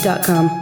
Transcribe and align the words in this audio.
ibizaglobalradio.com. 0.00 0.59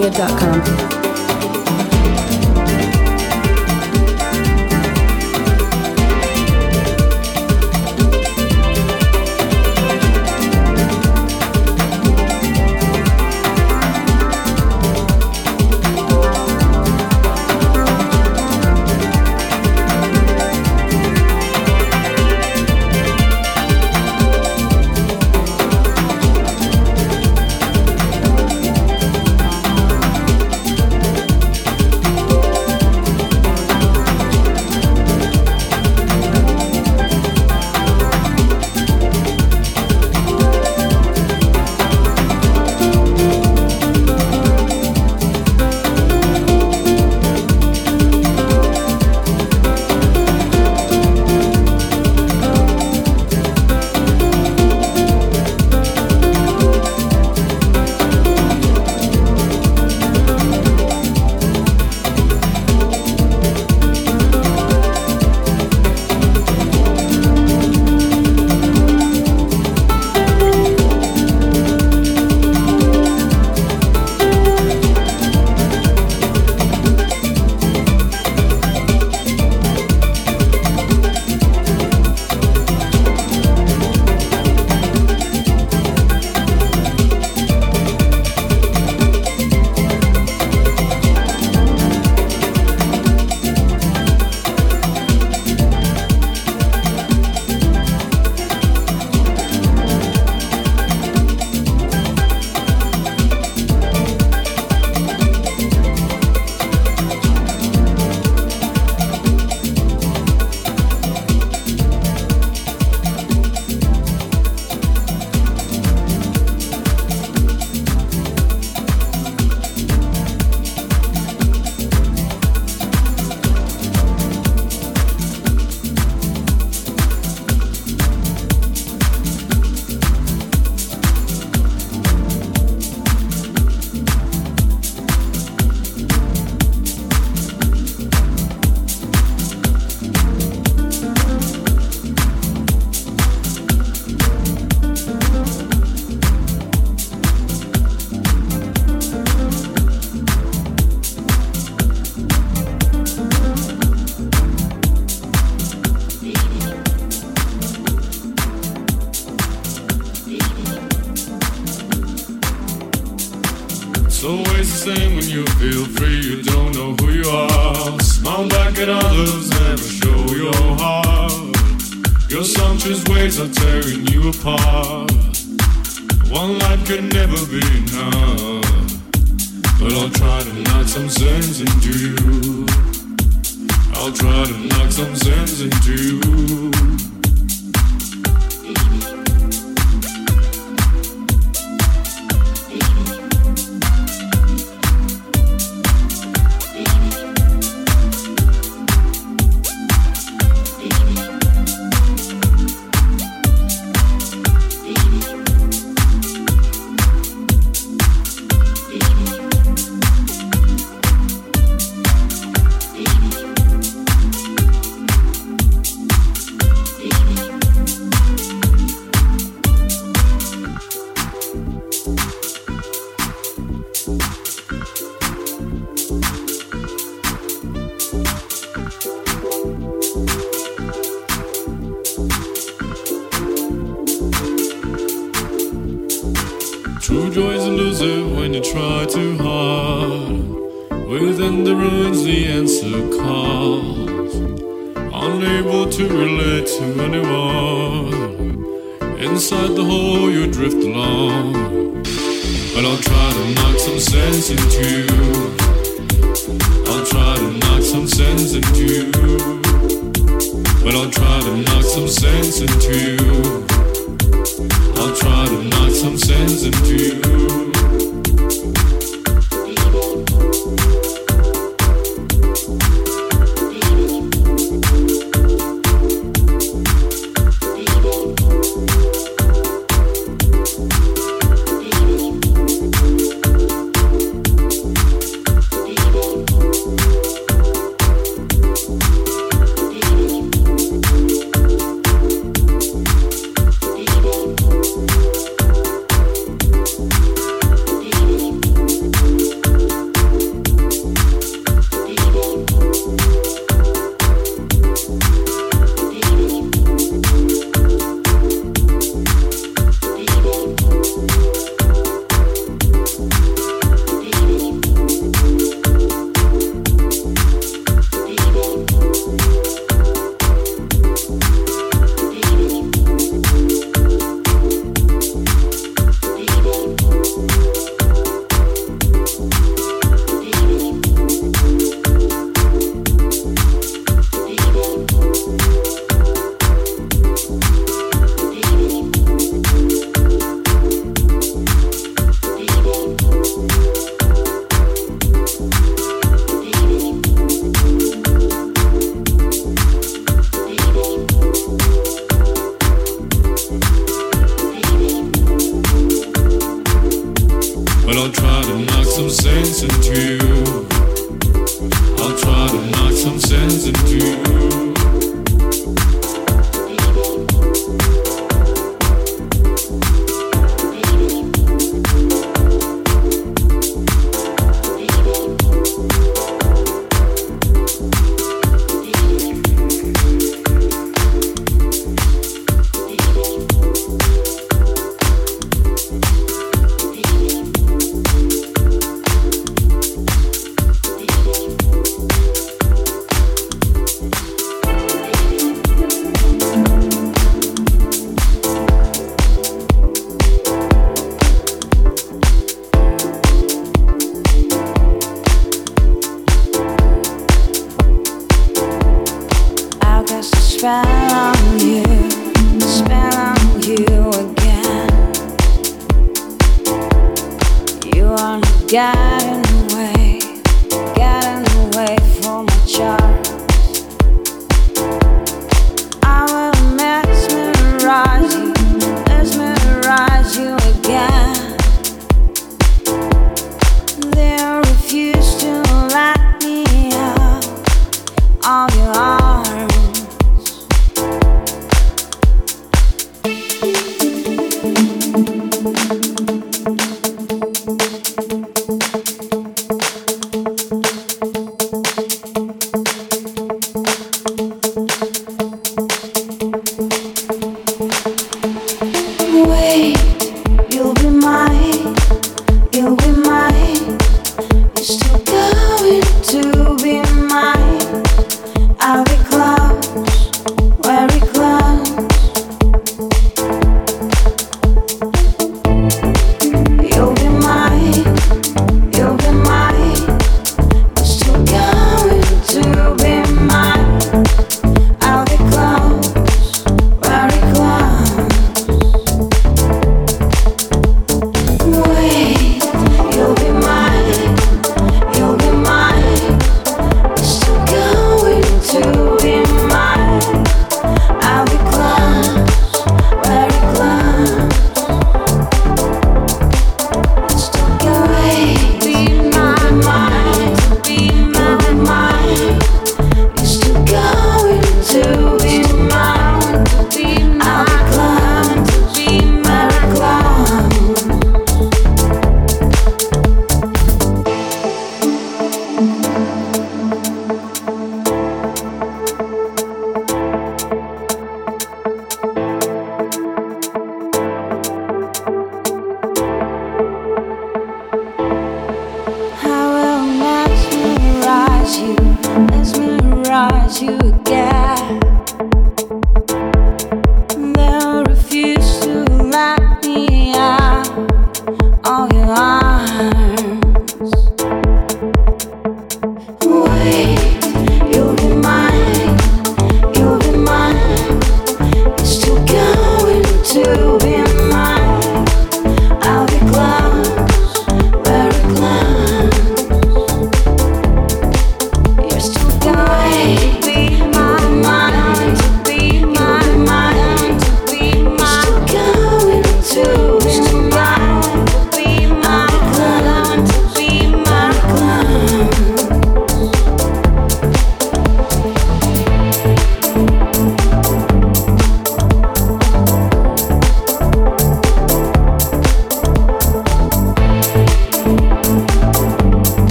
ibizaglobalradio.com. 0.00 0.79